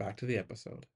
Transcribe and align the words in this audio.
Back 0.00 0.16
to 0.16 0.24
the 0.24 0.38
episode. 0.38 0.86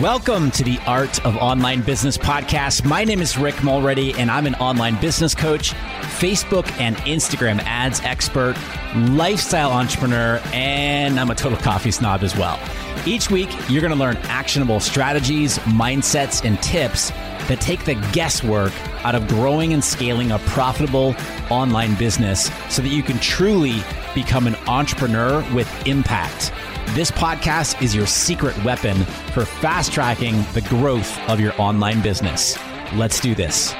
Welcome 0.00 0.50
to 0.50 0.64
the 0.64 0.80
Art 0.84 1.24
of 1.24 1.36
Online 1.36 1.82
Business 1.82 2.18
podcast. 2.18 2.84
My 2.84 3.04
name 3.04 3.22
is 3.22 3.38
Rick 3.38 3.62
Mulready, 3.62 4.12
and 4.14 4.28
I'm 4.28 4.46
an 4.46 4.56
online 4.56 5.00
business 5.00 5.36
coach, 5.36 5.72
Facebook 6.18 6.68
and 6.80 6.96
Instagram 6.96 7.60
ads 7.60 8.00
expert, 8.00 8.56
lifestyle 8.96 9.70
entrepreneur, 9.70 10.40
and 10.52 11.20
I'm 11.20 11.30
a 11.30 11.36
total 11.36 11.58
coffee 11.58 11.92
snob 11.92 12.24
as 12.24 12.36
well. 12.36 12.58
Each 13.04 13.28
week, 13.30 13.50
you're 13.68 13.80
going 13.80 13.92
to 13.92 13.98
learn 13.98 14.16
actionable 14.24 14.78
strategies, 14.78 15.58
mindsets, 15.60 16.44
and 16.44 16.60
tips 16.62 17.10
that 17.48 17.60
take 17.60 17.84
the 17.84 17.94
guesswork 18.12 18.72
out 19.04 19.16
of 19.16 19.26
growing 19.26 19.72
and 19.72 19.82
scaling 19.82 20.30
a 20.30 20.38
profitable 20.40 21.16
online 21.50 21.96
business 21.96 22.48
so 22.68 22.80
that 22.80 22.90
you 22.90 23.02
can 23.02 23.18
truly 23.18 23.82
become 24.14 24.46
an 24.46 24.54
entrepreneur 24.68 25.44
with 25.52 25.68
impact. 25.84 26.52
This 26.94 27.10
podcast 27.10 27.82
is 27.82 27.92
your 27.92 28.06
secret 28.06 28.56
weapon 28.64 28.96
for 29.32 29.44
fast 29.44 29.92
tracking 29.92 30.44
the 30.52 30.64
growth 30.68 31.18
of 31.28 31.40
your 31.40 31.60
online 31.60 32.02
business. 32.02 32.56
Let's 32.94 33.18
do 33.18 33.34
this. 33.34 33.74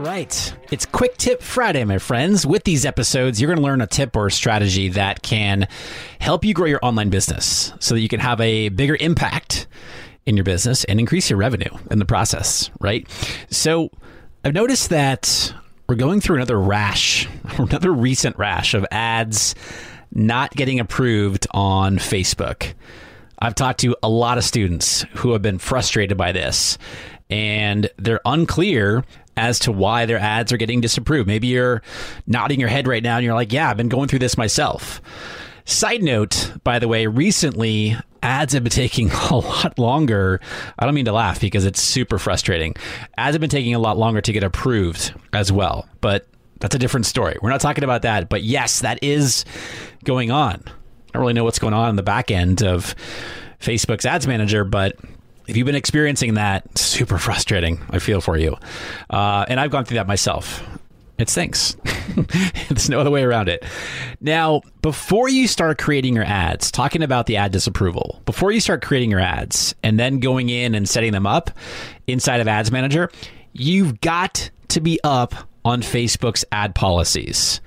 All 0.00 0.06
right. 0.06 0.56
It's 0.70 0.86
Quick 0.86 1.18
Tip 1.18 1.42
Friday, 1.42 1.84
my 1.84 1.98
friends. 1.98 2.46
With 2.46 2.64
these 2.64 2.86
episodes, 2.86 3.38
you're 3.38 3.48
going 3.48 3.58
to 3.58 3.62
learn 3.62 3.82
a 3.82 3.86
tip 3.86 4.16
or 4.16 4.28
a 4.28 4.32
strategy 4.32 4.88
that 4.88 5.20
can 5.20 5.68
help 6.20 6.42
you 6.42 6.54
grow 6.54 6.64
your 6.64 6.78
online 6.82 7.10
business 7.10 7.74
so 7.80 7.94
that 7.94 8.00
you 8.00 8.08
can 8.08 8.18
have 8.18 8.40
a 8.40 8.70
bigger 8.70 8.96
impact 8.98 9.66
in 10.24 10.38
your 10.38 10.44
business 10.44 10.84
and 10.84 10.98
increase 10.98 11.28
your 11.28 11.38
revenue 11.38 11.68
in 11.90 11.98
the 11.98 12.06
process, 12.06 12.70
right? 12.80 13.06
So 13.50 13.90
I've 14.42 14.54
noticed 14.54 14.88
that 14.88 15.52
we're 15.86 15.96
going 15.96 16.22
through 16.22 16.36
another 16.36 16.58
rash, 16.58 17.28
another 17.58 17.92
recent 17.92 18.38
rash 18.38 18.72
of 18.72 18.86
ads 18.90 19.54
not 20.14 20.50
getting 20.52 20.80
approved 20.80 21.46
on 21.50 21.98
Facebook. 21.98 22.72
I've 23.38 23.54
talked 23.54 23.80
to 23.80 23.94
a 24.02 24.08
lot 24.08 24.38
of 24.38 24.44
students 24.44 25.02
who 25.16 25.32
have 25.32 25.42
been 25.42 25.58
frustrated 25.58 26.16
by 26.16 26.32
this 26.32 26.78
and 27.30 27.88
they're 27.96 28.20
unclear 28.24 29.04
as 29.36 29.58
to 29.60 29.72
why 29.72 30.06
their 30.06 30.18
ads 30.18 30.52
are 30.52 30.56
getting 30.56 30.80
disapproved. 30.80 31.26
Maybe 31.26 31.48
you're 31.48 31.82
nodding 32.26 32.60
your 32.60 32.68
head 32.68 32.86
right 32.86 33.02
now 33.02 33.16
and 33.16 33.24
you're 33.24 33.34
like, 33.34 33.52
yeah, 33.52 33.70
I've 33.70 33.76
been 33.76 33.88
going 33.88 34.08
through 34.08 34.18
this 34.18 34.36
myself. 34.36 35.00
Side 35.64 36.02
note, 36.02 36.52
by 36.64 36.78
the 36.78 36.88
way, 36.88 37.06
recently 37.06 37.96
ads 38.22 38.52
have 38.54 38.64
been 38.64 38.70
taking 38.72 39.10
a 39.10 39.36
lot 39.36 39.78
longer. 39.78 40.40
I 40.78 40.84
don't 40.84 40.94
mean 40.94 41.04
to 41.04 41.12
laugh 41.12 41.40
because 41.40 41.64
it's 41.64 41.80
super 41.80 42.18
frustrating. 42.18 42.74
Ads 43.16 43.34
have 43.34 43.40
been 43.40 43.50
taking 43.50 43.74
a 43.74 43.78
lot 43.78 43.96
longer 43.96 44.20
to 44.20 44.32
get 44.32 44.42
approved 44.42 45.14
as 45.32 45.52
well, 45.52 45.88
but 46.00 46.26
that's 46.60 46.74
a 46.74 46.78
different 46.78 47.06
story. 47.06 47.36
We're 47.40 47.50
not 47.50 47.60
talking 47.60 47.84
about 47.84 48.02
that, 48.02 48.28
but 48.28 48.42
yes, 48.42 48.80
that 48.80 48.98
is 49.02 49.44
going 50.04 50.30
on. 50.30 50.62
I 50.66 50.72
don't 51.14 51.22
really 51.22 51.32
know 51.32 51.44
what's 51.44 51.58
going 51.58 51.74
on 51.74 51.90
in 51.90 51.96
the 51.96 52.02
back 52.02 52.30
end 52.30 52.62
of 52.62 52.94
Facebook's 53.60 54.06
ads 54.06 54.26
manager, 54.26 54.64
but 54.64 54.96
if 55.50 55.56
you've 55.56 55.66
been 55.66 55.74
experiencing 55.74 56.34
that, 56.34 56.78
super 56.78 57.18
frustrating. 57.18 57.80
I 57.90 57.98
feel 57.98 58.20
for 58.20 58.36
you. 58.36 58.56
Uh, 59.10 59.44
and 59.48 59.58
I've 59.58 59.72
gone 59.72 59.84
through 59.84 59.96
that 59.96 60.06
myself. 60.06 60.62
It 61.18 61.28
stinks. 61.28 61.76
There's 62.68 62.88
no 62.88 63.00
other 63.00 63.10
way 63.10 63.24
around 63.24 63.48
it. 63.48 63.64
Now, 64.20 64.62
before 64.80 65.28
you 65.28 65.48
start 65.48 65.76
creating 65.76 66.14
your 66.14 66.24
ads, 66.24 66.70
talking 66.70 67.02
about 67.02 67.26
the 67.26 67.36
ad 67.36 67.50
disapproval, 67.50 68.22
before 68.26 68.52
you 68.52 68.60
start 68.60 68.80
creating 68.80 69.10
your 69.10 69.18
ads 69.18 69.74
and 69.82 69.98
then 69.98 70.20
going 70.20 70.48
in 70.48 70.74
and 70.76 70.88
setting 70.88 71.10
them 71.12 71.26
up 71.26 71.50
inside 72.06 72.40
of 72.40 72.46
Ads 72.46 72.70
Manager, 72.70 73.10
you've 73.52 74.00
got 74.00 74.50
to 74.68 74.80
be 74.80 75.00
up 75.02 75.34
on 75.64 75.82
Facebook's 75.82 76.44
ad 76.52 76.76
policies 76.76 77.60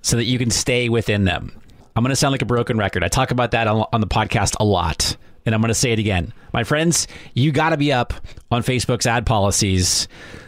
so 0.00 0.16
that 0.16 0.24
you 0.24 0.38
can 0.38 0.50
stay 0.50 0.88
within 0.88 1.24
them. 1.24 1.52
I'm 1.94 2.02
going 2.02 2.10
to 2.10 2.16
sound 2.16 2.32
like 2.32 2.42
a 2.42 2.46
broken 2.46 2.78
record. 2.78 3.04
I 3.04 3.08
talk 3.08 3.32
about 3.32 3.50
that 3.50 3.66
on, 3.68 4.00
the 4.00 4.06
podcast 4.06 4.54
a 4.58 4.64
lot, 4.64 5.16
and 5.48 5.54
I'm 5.54 5.62
going 5.62 5.68
to 5.68 5.74
say 5.74 5.92
it 5.92 5.98
again. 5.98 6.34
My 6.52 6.62
friends, 6.62 7.08
you 7.32 7.52
got 7.52 7.70
to 7.70 7.78
be 7.78 7.90
up 7.90 8.12
on 8.50 8.62
Facebook's 8.62 9.06
ad 9.06 9.24
policies 9.24 10.06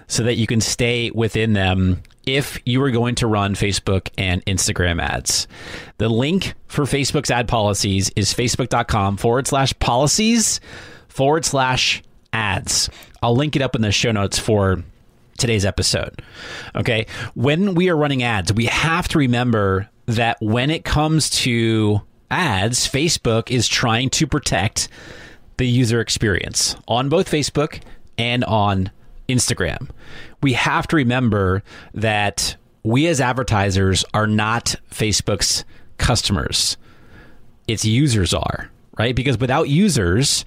so 0.09 0.25
that 0.25 0.35
you 0.35 0.47
can 0.47 0.61
stay 0.61 1.11
within 1.11 1.55
them 1.55 2.03
if 2.27 2.61
you 2.67 2.83
are 2.83 2.91
going 2.91 3.15
to 3.15 3.27
run 3.27 3.55
Facebook 3.55 4.11
and 4.19 4.45
Instagram 4.45 5.01
ads. 5.01 5.49
The 5.97 6.11
link 6.11 6.53
for 6.67 6.85
Facebook's 6.85 7.31
ad 7.31 7.49
policies 7.49 8.11
is 8.15 8.35
facebook.com 8.35 9.17
forward 9.17 9.47
slash 9.47 9.73
policies 9.79 10.61
forward 11.09 11.47
slash 11.47 12.03
ads. 12.35 12.91
I'll 13.23 13.35
link 13.35 13.57
it 13.57 13.63
up 13.63 13.75
in 13.75 13.81
the 13.81 13.93
show 13.93 14.13
notes 14.13 14.39
for 14.39 14.85
today's 15.39 15.65
episode. 15.65 16.21
Okay. 16.77 17.07
When 17.35 17.75
we 17.75 17.89
are 17.89 17.97
running 17.97 18.23
ads, 18.23 18.53
we 18.53 18.67
have 18.67 19.09
to 19.09 19.19
remember 19.19 19.89
that 20.05 20.37
when 20.43 20.69
it 20.69 20.85
comes 20.85 21.31
to 21.31 22.03
ads, 22.31 22.87
Facebook 22.89 23.51
is 23.51 23.69
trying 23.69 24.11
to 24.11 24.27
protect 24.27 24.89
the 25.57 25.67
user 25.67 26.01
experience 26.01 26.77
on 26.89 27.09
both 27.09 27.31
Facebook 27.31 27.83
and 28.17 28.45
on 28.45 28.91
Instagram. 29.29 29.91
We 30.43 30.55
have 30.55 30.87
to 30.89 30.97
remember 30.97 31.63
that 31.95 32.57
we 32.83 33.07
as 33.09 33.21
advertisers 33.21 34.05
are 34.15 34.27
not 34.27 34.75
Facebook's 34.91 35.65
customers. 35.99 36.77
Its 37.69 37.85
users 37.85 38.33
are, 38.33 38.71
right? 38.99 39.15
Because 39.15 39.39
without 39.39 39.69
users, 39.69 40.45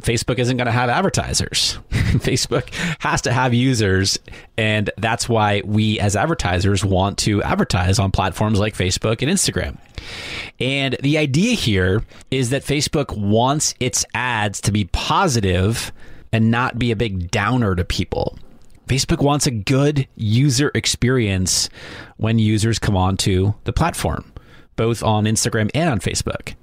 Facebook 0.00 0.38
isn't 0.38 0.56
going 0.56 0.66
to 0.66 0.72
have 0.72 0.90
advertisers. 0.90 1.78
Facebook 1.90 2.72
has 3.00 3.22
to 3.22 3.32
have 3.32 3.54
users. 3.54 4.18
And 4.56 4.90
that's 4.96 5.28
why 5.28 5.62
we 5.64 6.00
as 6.00 6.16
advertisers 6.16 6.84
want 6.84 7.18
to 7.18 7.42
advertise 7.42 7.98
on 7.98 8.10
platforms 8.10 8.58
like 8.58 8.74
Facebook 8.74 9.22
and 9.22 9.30
Instagram. 9.30 9.78
And 10.58 10.96
the 11.02 11.18
idea 11.18 11.54
here 11.54 12.02
is 12.30 12.50
that 12.50 12.62
Facebook 12.62 13.16
wants 13.16 13.74
its 13.80 14.04
ads 14.14 14.60
to 14.62 14.72
be 14.72 14.84
positive 14.86 15.92
and 16.32 16.50
not 16.50 16.78
be 16.78 16.90
a 16.90 16.96
big 16.96 17.30
downer 17.30 17.74
to 17.74 17.84
people. 17.84 18.38
Facebook 18.86 19.22
wants 19.22 19.46
a 19.46 19.52
good 19.52 20.08
user 20.16 20.72
experience 20.74 21.68
when 22.16 22.38
users 22.38 22.78
come 22.78 22.96
onto 22.96 23.54
the 23.64 23.72
platform, 23.72 24.32
both 24.74 25.02
on 25.02 25.24
Instagram 25.24 25.70
and 25.74 25.88
on 25.88 26.00
Facebook. 26.00 26.54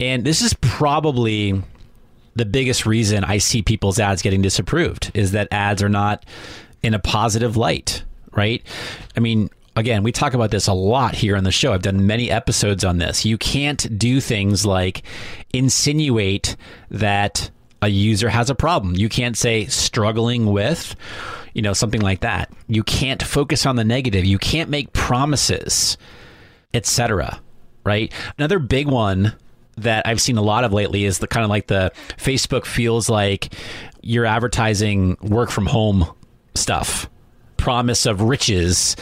And 0.00 0.24
this 0.24 0.42
is 0.42 0.54
probably 0.54 1.62
the 2.34 2.44
biggest 2.44 2.86
reason 2.86 3.24
I 3.24 3.38
see 3.38 3.62
people's 3.62 3.98
ads 3.98 4.22
getting 4.22 4.42
disapproved 4.42 5.10
is 5.14 5.32
that 5.32 5.48
ads 5.50 5.82
are 5.82 5.88
not 5.88 6.24
in 6.82 6.94
a 6.94 6.98
positive 6.98 7.56
light, 7.56 8.04
right? 8.32 8.62
I 9.16 9.20
mean, 9.20 9.50
again, 9.76 10.02
we 10.02 10.12
talk 10.12 10.34
about 10.34 10.50
this 10.50 10.66
a 10.66 10.72
lot 10.72 11.14
here 11.14 11.36
on 11.36 11.44
the 11.44 11.52
show. 11.52 11.72
I've 11.72 11.82
done 11.82 12.06
many 12.06 12.30
episodes 12.30 12.84
on 12.84 12.98
this. 12.98 13.24
You 13.24 13.38
can't 13.38 13.98
do 13.98 14.20
things 14.20 14.66
like 14.66 15.02
insinuate 15.52 16.56
that 16.90 17.50
a 17.80 17.88
user 17.88 18.28
has 18.28 18.48
a 18.48 18.54
problem. 18.54 18.94
You 18.96 19.08
can't 19.08 19.36
say 19.36 19.66
struggling 19.66 20.46
with, 20.46 20.94
you 21.52 21.62
know, 21.62 21.72
something 21.72 22.00
like 22.00 22.20
that. 22.20 22.50
You 22.68 22.84
can't 22.84 23.22
focus 23.22 23.66
on 23.66 23.76
the 23.76 23.84
negative. 23.84 24.24
You 24.24 24.38
can't 24.38 24.70
make 24.70 24.92
promises, 24.92 25.96
etc. 26.72 27.40
Right? 27.84 28.12
Another 28.38 28.60
big 28.60 28.86
one 28.86 29.34
that 29.76 30.06
I've 30.06 30.20
seen 30.20 30.36
a 30.36 30.42
lot 30.42 30.64
of 30.64 30.72
lately 30.72 31.04
is 31.04 31.18
the 31.18 31.26
kind 31.26 31.44
of 31.44 31.50
like 31.50 31.66
the 31.66 31.92
Facebook 32.16 32.66
feels 32.66 33.08
like 33.08 33.54
you're 34.02 34.26
advertising 34.26 35.16
work 35.22 35.50
from 35.50 35.66
home 35.66 36.10
stuff 36.54 37.08
promise 37.62 38.06
of 38.06 38.20
riches 38.20 38.96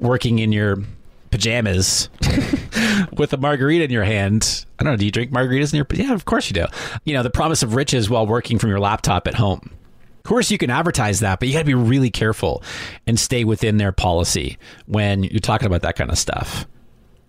working 0.00 0.38
in 0.38 0.50
your 0.50 0.78
pajamas 1.30 2.08
with 3.12 3.30
a 3.34 3.36
margarita 3.36 3.84
in 3.84 3.90
your 3.90 4.04
hand. 4.04 4.64
I 4.78 4.84
don't 4.84 4.94
know. 4.94 4.96
Do 4.96 5.04
you 5.04 5.10
drink 5.10 5.30
margaritas 5.30 5.74
in 5.74 5.76
your? 5.76 5.86
Yeah, 5.92 6.14
of 6.14 6.24
course 6.24 6.48
you 6.48 6.54
do. 6.54 6.64
You 7.04 7.12
know, 7.12 7.22
the 7.22 7.28
promise 7.28 7.62
of 7.62 7.74
riches 7.74 8.08
while 8.08 8.26
working 8.26 8.58
from 8.58 8.70
your 8.70 8.80
laptop 8.80 9.28
at 9.28 9.34
home. 9.34 9.70
Of 10.16 10.28
course, 10.28 10.50
you 10.50 10.56
can 10.56 10.70
advertise 10.70 11.20
that, 11.20 11.38
but 11.38 11.46
you 11.46 11.54
got 11.54 11.60
to 11.60 11.66
be 11.66 11.74
really 11.74 12.10
careful 12.10 12.62
and 13.06 13.20
stay 13.20 13.44
within 13.44 13.76
their 13.76 13.92
policy 13.92 14.56
when 14.86 15.22
you're 15.22 15.38
talking 15.38 15.66
about 15.66 15.82
that 15.82 15.96
kind 15.96 16.10
of 16.10 16.18
stuff. 16.18 16.66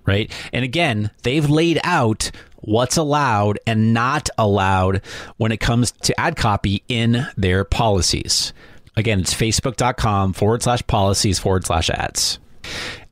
Right. 0.05 0.31
And 0.53 0.63
again, 0.63 1.11
they've 1.23 1.47
laid 1.50 1.81
out 1.83 2.31
what's 2.62 2.98
allowed 2.98 3.59
and 3.65 3.94
not 3.94 4.30
allowed 4.38 5.01
when 5.38 5.51
it 5.51 5.59
comes 5.59 5.92
to 5.92 6.19
ad 6.19 6.36
copy 6.36 6.83
in 6.88 7.27
their 7.38 7.63
policies. 7.63 8.54
Again, 8.95 9.19
it's 9.19 9.33
facebook.com 9.33 10.33
forward 10.33 10.63
slash 10.63 10.86
policies 10.88 11.39
forward 11.39 11.65
slash 11.65 11.89
ads. 11.89 12.39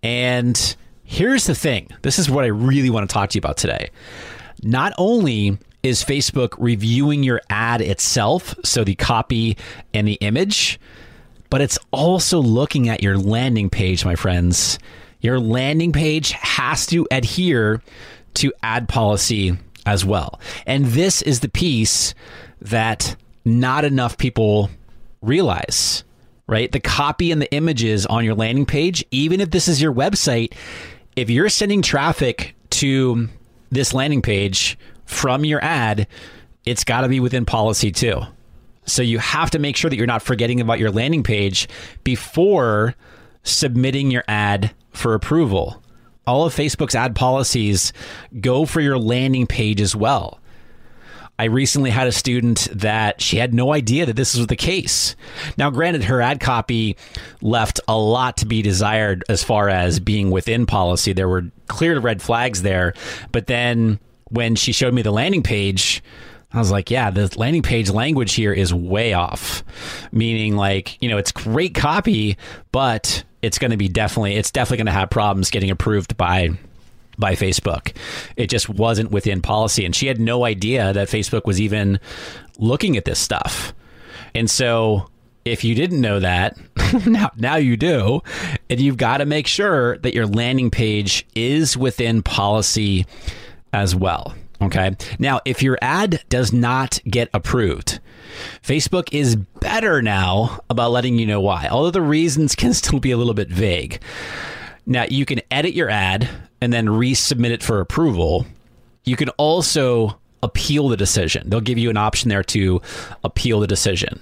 And 0.02 0.76
here's 1.04 1.46
the 1.46 1.56
thing 1.56 1.90
this 2.02 2.20
is 2.20 2.30
what 2.30 2.44
I 2.44 2.48
really 2.48 2.90
want 2.90 3.10
to 3.10 3.14
talk 3.14 3.30
to 3.30 3.36
you 3.36 3.40
about 3.40 3.58
today. 3.58 3.90
Not 4.64 4.94
only 4.98 5.58
is 5.84 6.04
Facebook 6.04 6.56
reviewing 6.58 7.22
your 7.22 7.42
ad 7.50 7.82
itself, 7.82 8.56
so 8.64 8.84
the 8.84 8.96
copy 8.96 9.58
and 9.94 10.08
the 10.08 10.16
image, 10.16 10.80
but 11.52 11.62
it's 11.62 11.78
also 11.92 12.40
looking 12.40 12.90
at 12.90 13.04
your 13.04 13.18
landing 13.18 13.70
page, 13.70 14.04
my 14.04 14.16
friends. 14.16 14.80
Your 15.22 15.40
landing 15.40 15.92
page 15.92 16.32
has 16.32 16.88
to 16.88 17.08
adhere 17.12 17.82
to 18.36 18.54
ad 18.64 18.88
policy 18.88 19.58
as 19.86 20.06
well. 20.06 20.40
And 20.66 20.86
this 20.86 21.22
is 21.22 21.42
the 21.42 21.50
piece 21.50 22.14
that 22.62 23.16
not 23.44 23.86
enough 23.86 24.18
people 24.18 24.70
realize, 25.22 26.04
right? 26.48 26.72
The 26.72 26.80
copy 26.80 27.32
and 27.32 27.42
the 27.42 27.54
images 27.54 28.06
on 28.06 28.26
your 28.26 28.36
landing 28.36 28.66
page, 28.66 29.06
even 29.12 29.42
if 29.42 29.52
this 29.52 29.68
is 29.68 29.82
your 29.82 29.94
website, 29.94 30.54
if 31.16 31.30
you're 31.30 31.50
sending 31.50 31.82
traffic 31.82 32.56
to 32.72 33.30
this 33.70 33.94
landing 33.94 34.22
page 34.22 34.78
from 35.06 35.46
your 35.46 35.64
ad, 35.64 36.08
it's 36.66 36.84
got 36.84 37.02
to 37.02 37.08
be 37.08 37.20
within 37.20 37.46
policy 37.46 37.92
too. 37.92 38.22
So 38.86 39.02
you 39.02 39.20
have 39.20 39.52
to 39.52 39.60
make 39.60 39.76
sure 39.76 39.90
that 39.90 39.96
you're 39.96 40.08
not 40.08 40.22
forgetting 40.22 40.62
about 40.62 40.80
your 40.80 40.92
landing 40.92 41.24
page 41.24 41.68
before 42.04 42.96
submitting 43.44 44.12
your 44.12 44.24
ad 44.28 44.74
for 44.92 45.14
approval. 45.14 45.82
All 46.28 46.46
of 46.46 46.56
Facebook's 46.56 46.96
ad 46.96 47.16
policies 47.16 47.94
go 48.40 48.66
for 48.66 48.82
your 48.82 48.98
landing 48.98 49.48
page 49.48 49.82
as 49.82 49.96
well. 49.96 50.40
I 51.38 51.46
recently 51.46 51.90
had 51.90 52.08
a 52.08 52.14
student 52.14 52.70
that 52.72 53.22
she 53.22 53.38
had 53.38 53.54
no 53.54 53.74
idea 53.74 54.06
that 54.06 54.16
this 54.16 54.38
was 54.38 54.48
the 54.48 54.56
case. 54.56 55.18
Now, 55.58 55.70
granted, 55.70 56.06
her 56.06 56.22
ad 56.22 56.40
copy 56.40 56.96
left 57.42 57.82
a 57.90 57.98
lot 57.98 58.38
to 58.38 58.46
be 58.46 58.62
desired 58.62 59.26
as 59.28 59.44
far 59.44 59.68
as 59.68 60.00
being 60.00 60.32
within 60.32 60.66
policy. 60.66 61.12
There 61.12 61.28
were 61.28 61.52
clear 61.68 62.00
red 62.00 62.22
flags 62.22 62.62
there. 62.62 62.94
But 63.34 63.48
then 63.48 64.00
when 64.30 64.56
she 64.56 64.72
showed 64.72 64.94
me 64.94 65.02
the 65.02 65.12
landing 65.12 65.44
page, 65.44 66.02
I 66.54 66.60
was 66.60 66.72
like, 66.72 66.90
yeah, 66.90 67.12
the 67.12 67.30
landing 67.38 67.64
page 67.64 67.90
language 67.90 68.34
here 68.34 68.54
is 68.54 68.74
way 68.74 69.14
off. 69.14 69.62
Meaning, 70.14 70.56
like, 70.56 71.02
you 71.02 71.10
know, 71.10 71.18
it's 71.18 71.34
great 71.34 71.76
copy, 71.76 72.38
but 72.72 73.26
it's 73.46 73.60
going 73.60 73.72
to 73.72 73.78
be 73.78 73.88
definitely, 73.88 74.36
it's 74.36 74.50
definitely 74.50 74.78
going 74.78 74.86
to 74.88 74.92
have 74.92 75.10
problems 75.12 75.52
getting 75.52 75.70
approved 75.70 76.18
by 76.18 76.50
by 77.18 77.34
Facebook. 77.34 77.96
It 78.36 78.48
just 78.48 78.68
wasn't 78.68 79.12
within 79.12 79.42
policy. 79.42 79.86
And 79.86 79.96
she 79.96 80.08
had 80.08 80.20
no 80.20 80.44
idea 80.44 80.92
that 80.92 81.08
Facebook 81.08 81.46
was 81.46 81.62
even 81.62 82.00
looking 82.58 82.98
at 82.98 83.06
this 83.06 83.20
stuff. 83.20 83.74
And 84.34 84.50
so 84.50 85.10
if 85.46 85.64
you 85.64 85.76
didn't 85.76 86.02
know 86.02 86.20
that, 86.20 86.58
now, 87.06 87.32
now 87.38 87.56
you 87.56 87.78
do. 87.78 88.22
And 88.70 88.82
you've 88.82 88.98
got 88.98 89.18
to 89.18 89.26
make 89.26 89.48
sure 89.48 89.98
that 90.00 90.14
your 90.14 90.26
landing 90.26 90.72
page 90.72 91.26
is 91.36 91.78
within 91.78 92.22
policy 92.22 93.06
as 93.72 93.96
well. 93.96 94.36
Okay. 94.62 94.96
Now, 95.20 95.40
if 95.46 95.62
your 95.62 95.78
ad 95.82 96.22
does 96.30 96.52
not 96.52 97.00
get 97.10 97.30
approved, 97.34 98.00
Facebook 98.62 99.10
is 99.12 99.36
better 99.36 100.02
now 100.02 100.60
about 100.70 100.92
letting 100.92 101.18
you 101.18 101.26
know 101.26 101.42
why, 101.42 101.68
although 101.70 101.92
the 101.92 102.02
reasons 102.02 102.56
can 102.56 102.74
still 102.74 103.00
be 103.00 103.12
a 103.12 103.18
little 103.18 103.34
bit 103.34 103.50
vague. 103.50 104.02
Now, 104.86 105.06
you 105.10 105.26
can 105.26 105.42
edit 105.50 105.74
your 105.74 105.90
ad 105.90 106.30
and 106.62 106.72
then 106.72 106.88
resubmit 106.88 107.52
it 107.52 107.64
for 107.64 107.80
approval. 107.80 108.46
You 109.04 109.16
can 109.16 109.30
also 109.30 110.20
appeal 110.44 110.90
the 110.90 110.98
decision. 110.98 111.50
They'll 111.50 111.62
give 111.62 111.78
you 111.78 111.90
an 111.90 111.98
option 111.98 112.30
there 112.30 112.44
to 112.44 112.82
appeal 113.24 113.60
the 113.60 113.68
decision. 113.68 114.22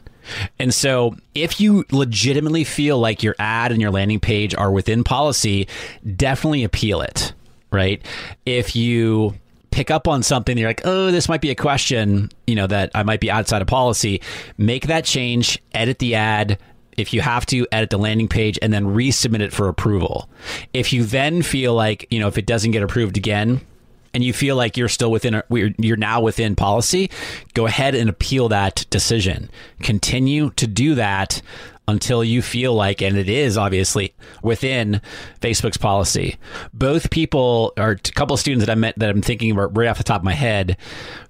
And 0.58 0.74
so, 0.74 1.18
if 1.36 1.60
you 1.60 1.84
legitimately 1.92 2.64
feel 2.64 2.98
like 2.98 3.24
your 3.24 3.36
ad 3.40 3.74
and 3.74 3.82
your 3.82 3.92
landing 3.92 4.22
page 4.22 4.56
are 4.56 4.72
within 4.72 5.04
policy, 5.04 5.68
definitely 6.16 6.64
appeal 6.64 7.02
it, 7.02 7.34
right? 7.72 8.02
If 8.46 8.74
you 8.74 9.36
pick 9.74 9.90
up 9.90 10.08
on 10.08 10.22
something, 10.22 10.56
you're 10.56 10.70
like, 10.70 10.86
oh, 10.86 11.10
this 11.10 11.28
might 11.28 11.42
be 11.42 11.50
a 11.50 11.56
question, 11.56 12.30
you 12.46 12.54
know, 12.54 12.68
that 12.68 12.92
I 12.94 13.02
might 13.02 13.20
be 13.20 13.32
outside 13.32 13.62
of 13.64 13.68
policy, 13.68 14.22
make 14.56 14.86
that 14.88 15.04
change, 15.04 15.60
edit 15.74 15.98
the 15.98 16.14
ad, 16.14 16.60
if 16.96 17.12
you 17.12 17.22
have 17.22 17.44
to 17.48 17.66
edit 17.72 17.90
the 17.90 17.98
landing 17.98 18.28
page 18.28 18.60
and 18.62 18.72
then 18.72 18.86
resubmit 18.86 19.40
it 19.40 19.52
for 19.52 19.68
approval. 19.68 20.30
If 20.74 20.94
you 20.94 21.04
then 21.04 21.42
feel 21.42 21.74
like, 21.74 22.06
you 22.12 22.20
know, 22.20 22.28
if 22.28 22.38
it 22.38 22.46
doesn't 22.46 22.70
get 22.70 22.84
approved 22.84 23.18
again, 23.18 23.62
and 24.14 24.24
you 24.24 24.32
feel 24.32 24.56
like 24.56 24.78
you're 24.78 24.90
still 24.90 25.10
within 25.10 25.34
a, 25.34 25.44
you're 25.50 25.98
now 25.98 26.22
within 26.22 26.56
policy, 26.56 27.10
go 27.56 27.66
ahead 27.66 27.96
and 27.96 28.12
appeal 28.12 28.48
that 28.50 28.86
decision. 28.92 29.50
Continue 29.82 30.52
to 30.52 30.68
do 30.68 30.94
that 30.94 31.42
until 31.88 32.24
you 32.24 32.42
feel 32.42 32.74
like, 32.74 33.02
and 33.02 33.18
it 33.18 33.30
is 33.30 33.58
obviously 33.58 34.14
within 34.42 35.02
Facebook's 35.42 35.78
policy. 35.78 36.38
Both 36.74 37.10
people, 37.10 37.74
or 37.78 37.92
a 37.92 37.98
couple 37.98 38.34
of 38.34 38.40
students 38.40 38.66
that 38.66 38.72
I 38.72 38.76
met 38.76 38.98
that 38.98 39.10
I'm 39.10 39.22
thinking 39.22 39.52
about 39.52 39.76
right 39.76 39.88
off 39.88 39.98
the 39.98 40.04
top 40.04 40.22
of 40.22 40.26
my 40.26 40.34
head, 40.34 40.78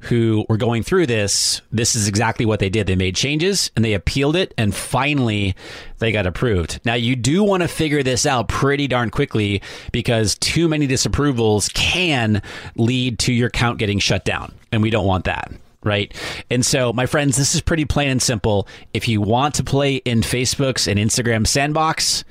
who 0.01 0.45
were 0.49 0.57
going 0.57 0.83
through 0.83 1.07
this, 1.07 1.61
this 1.71 1.95
is 1.95 2.07
exactly 2.07 2.45
what 2.45 2.59
they 2.59 2.69
did. 2.69 2.87
They 2.87 2.95
made 2.95 3.15
changes 3.15 3.71
and 3.75 3.83
they 3.83 3.93
appealed 3.93 4.35
it, 4.35 4.53
and 4.57 4.75
finally 4.75 5.55
they 5.99 6.11
got 6.11 6.27
approved. 6.27 6.79
Now, 6.85 6.95
you 6.95 7.15
do 7.15 7.43
want 7.43 7.63
to 7.63 7.67
figure 7.67 8.03
this 8.03 8.25
out 8.25 8.47
pretty 8.47 8.87
darn 8.87 9.09
quickly 9.09 9.61
because 9.91 10.35
too 10.35 10.67
many 10.67 10.87
disapprovals 10.87 11.73
can 11.73 12.41
lead 12.75 13.19
to 13.19 13.33
your 13.33 13.47
account 13.47 13.79
getting 13.79 13.99
shut 13.99 14.25
down, 14.25 14.53
and 14.71 14.81
we 14.81 14.89
don't 14.89 15.05
want 15.05 15.25
that 15.25 15.51
right? 15.83 16.13
And 16.49 16.65
so, 16.65 16.93
my 16.93 17.05
friends, 17.05 17.37
this 17.37 17.55
is 17.55 17.61
pretty 17.61 17.85
plain 17.85 18.09
and 18.09 18.21
simple. 18.21 18.67
If 18.93 19.07
you 19.07 19.21
want 19.21 19.55
to 19.55 19.63
play 19.63 19.95
in 19.97 20.21
Facebook's 20.21 20.87
and 20.87 20.99
Instagram 20.99 21.45
sandbox, 21.45 22.23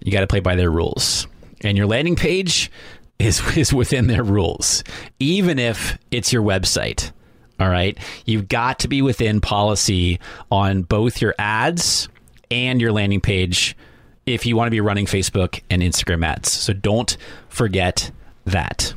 you 0.00 0.12
got 0.12 0.20
to 0.20 0.26
play 0.26 0.40
by 0.40 0.56
their 0.56 0.70
rules. 0.70 1.26
And 1.62 1.76
your 1.76 1.86
landing 1.86 2.16
page 2.16 2.70
is, 3.18 3.40
is 3.56 3.72
within 3.72 4.06
their 4.06 4.24
rules, 4.24 4.82
even 5.18 5.58
if 5.58 5.98
it's 6.10 6.32
your 6.32 6.42
website. 6.42 7.12
All 7.58 7.68
right. 7.68 7.98
You've 8.24 8.48
got 8.48 8.78
to 8.80 8.88
be 8.88 9.02
within 9.02 9.40
policy 9.42 10.18
on 10.50 10.82
both 10.82 11.20
your 11.20 11.34
ads 11.38 12.08
and 12.50 12.80
your 12.80 12.90
landing 12.90 13.20
page 13.20 13.76
if 14.24 14.46
you 14.46 14.56
want 14.56 14.66
to 14.66 14.70
be 14.70 14.80
running 14.80 15.06
Facebook 15.06 15.60
and 15.68 15.82
Instagram 15.82 16.24
ads. 16.24 16.50
So 16.50 16.72
don't 16.72 17.16
forget 17.48 18.10
that. 18.46 18.94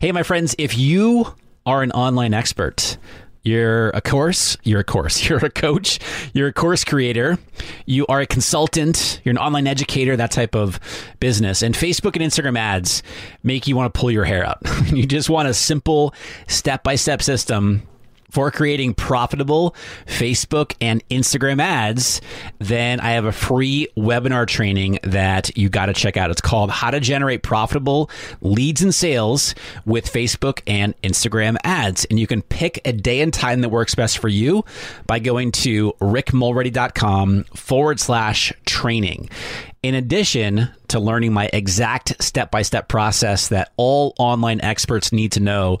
Hey, 0.00 0.12
my 0.12 0.22
friends, 0.22 0.54
if 0.58 0.76
you 0.76 1.34
are 1.68 1.82
an 1.82 1.92
online 1.92 2.32
expert. 2.32 2.96
You're 3.42 3.90
a 3.90 4.00
course, 4.00 4.56
you're 4.62 4.80
a 4.80 4.84
course, 4.84 5.22
you're 5.28 5.44
a 5.44 5.50
coach, 5.50 5.98
you're 6.32 6.48
a 6.48 6.52
course 6.52 6.82
creator, 6.82 7.38
you 7.84 8.06
are 8.06 8.20
a 8.20 8.26
consultant, 8.26 9.20
you're 9.22 9.32
an 9.32 9.38
online 9.38 9.66
educator, 9.66 10.16
that 10.16 10.30
type 10.30 10.56
of 10.56 10.80
business. 11.20 11.62
And 11.62 11.74
Facebook 11.74 12.16
and 12.16 12.24
Instagram 12.24 12.58
ads 12.58 13.02
make 13.42 13.66
you 13.66 13.76
want 13.76 13.92
to 13.92 14.00
pull 14.00 14.10
your 14.10 14.24
hair 14.24 14.46
out. 14.46 14.58
you 14.86 15.06
just 15.06 15.28
want 15.28 15.46
a 15.46 15.54
simple 15.54 16.14
step 16.46 16.82
by 16.82 16.94
step 16.94 17.20
system 17.20 17.82
for 18.30 18.50
creating 18.50 18.94
profitable 18.94 19.74
Facebook 20.06 20.74
and 20.80 21.06
Instagram 21.08 21.60
ads, 21.60 22.20
then 22.58 23.00
I 23.00 23.10
have 23.12 23.24
a 23.24 23.32
free 23.32 23.88
webinar 23.96 24.46
training 24.46 24.98
that 25.02 25.56
you 25.56 25.68
got 25.68 25.86
to 25.86 25.92
check 25.92 26.16
out. 26.16 26.30
It's 26.30 26.40
called 26.40 26.70
How 26.70 26.90
to 26.90 27.00
Generate 27.00 27.42
Profitable 27.42 28.10
Leads 28.40 28.82
and 28.82 28.94
Sales 28.94 29.54
with 29.86 30.06
Facebook 30.06 30.60
and 30.66 31.00
Instagram 31.02 31.56
Ads. 31.64 32.04
And 32.06 32.18
you 32.18 32.26
can 32.26 32.42
pick 32.42 32.80
a 32.84 32.92
day 32.92 33.20
and 33.20 33.32
time 33.32 33.62
that 33.62 33.70
works 33.70 33.94
best 33.94 34.18
for 34.18 34.28
you 34.28 34.64
by 35.06 35.18
going 35.18 35.52
to 35.52 35.92
rickmulready.com 36.00 37.44
forward 37.54 38.00
slash 38.00 38.52
training. 38.64 39.30
In 39.88 39.94
addition 39.94 40.68
to 40.88 41.00
learning 41.00 41.32
my 41.32 41.48
exact 41.50 42.22
step 42.22 42.50
by 42.50 42.60
step 42.60 42.88
process 42.88 43.48
that 43.48 43.72
all 43.78 44.12
online 44.18 44.60
experts 44.60 45.12
need 45.12 45.32
to 45.32 45.40
know 45.40 45.78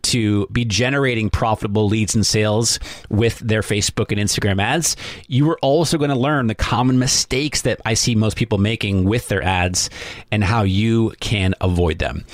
to 0.00 0.46
be 0.46 0.64
generating 0.64 1.28
profitable 1.28 1.86
leads 1.86 2.14
and 2.14 2.24
sales 2.24 2.78
with 3.10 3.38
their 3.40 3.60
Facebook 3.60 4.12
and 4.12 4.18
Instagram 4.18 4.62
ads, 4.62 4.96
you 5.28 5.50
are 5.50 5.58
also 5.60 5.98
going 5.98 6.08
to 6.08 6.16
learn 6.16 6.46
the 6.46 6.54
common 6.54 6.98
mistakes 6.98 7.60
that 7.60 7.82
I 7.84 7.92
see 7.92 8.14
most 8.14 8.38
people 8.38 8.56
making 8.56 9.04
with 9.04 9.28
their 9.28 9.42
ads 9.42 9.90
and 10.32 10.42
how 10.42 10.62
you 10.62 11.12
can 11.20 11.54
avoid 11.60 11.98
them. 11.98 12.24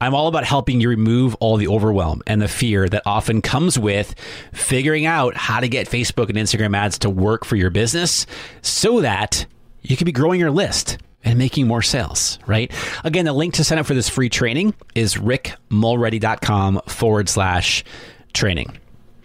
I'm 0.00 0.12
all 0.12 0.26
about 0.26 0.42
helping 0.42 0.80
you 0.80 0.88
remove 0.88 1.36
all 1.36 1.56
the 1.56 1.68
overwhelm 1.68 2.20
and 2.26 2.42
the 2.42 2.48
fear 2.48 2.88
that 2.88 3.02
often 3.06 3.42
comes 3.42 3.78
with 3.78 4.12
figuring 4.52 5.06
out 5.06 5.36
how 5.36 5.60
to 5.60 5.68
get 5.68 5.88
Facebook 5.88 6.30
and 6.30 6.36
Instagram 6.36 6.76
ads 6.76 6.98
to 6.98 7.10
work 7.10 7.44
for 7.44 7.54
your 7.54 7.70
business 7.70 8.26
so 8.60 9.02
that 9.02 9.46
you 9.84 9.96
could 9.96 10.06
be 10.06 10.12
growing 10.12 10.40
your 10.40 10.50
list 10.50 10.98
and 11.22 11.38
making 11.38 11.66
more 11.66 11.82
sales, 11.82 12.38
right? 12.46 12.72
Again, 13.04 13.24
the 13.24 13.32
link 13.32 13.54
to 13.54 13.64
sign 13.64 13.78
up 13.78 13.86
for 13.86 13.94
this 13.94 14.08
free 14.08 14.28
training 14.28 14.74
is 14.94 15.14
rickmulready.com 15.14 16.80
forward 16.86 17.28
slash 17.28 17.84
training. 18.32 18.76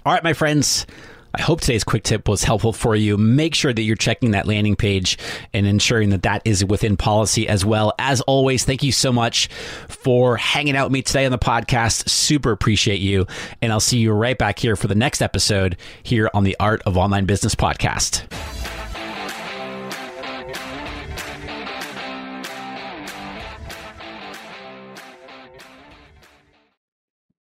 All 0.05 0.13
right, 0.13 0.23
my 0.23 0.33
friends. 0.33 0.85
I 1.31 1.41
hope 1.41 1.61
today's 1.61 1.83
quick 1.83 2.01
tip 2.01 2.27
was 2.27 2.43
helpful 2.43 2.73
for 2.73 2.95
you. 2.95 3.15
Make 3.15 3.53
sure 3.53 3.71
that 3.71 3.81
you're 3.83 3.95
checking 3.95 4.31
that 4.31 4.47
landing 4.47 4.75
page 4.75 5.19
and 5.53 5.67
ensuring 5.67 6.09
that 6.09 6.23
that 6.23 6.41
is 6.43 6.65
within 6.65 6.97
policy 6.97 7.47
as 7.47 7.63
well. 7.63 7.93
As 7.99 8.21
always, 8.21 8.65
thank 8.65 8.81
you 8.81 8.91
so 8.91 9.13
much 9.13 9.47
for 9.87 10.37
hanging 10.37 10.75
out 10.75 10.87
with 10.87 10.93
me 10.93 11.03
today 11.03 11.25
on 11.25 11.31
the 11.31 11.37
podcast. 11.37 12.09
Super 12.09 12.51
appreciate 12.51 12.99
you. 12.99 13.27
And 13.61 13.71
I'll 13.71 13.79
see 13.79 13.99
you 13.99 14.11
right 14.11 14.37
back 14.37 14.57
here 14.57 14.75
for 14.75 14.87
the 14.87 14.95
next 14.95 15.21
episode 15.21 15.77
here 16.01 16.31
on 16.33 16.45
the 16.45 16.55
Art 16.59 16.81
of 16.87 16.97
Online 16.97 17.25
Business 17.25 17.53
podcast. 17.53 18.25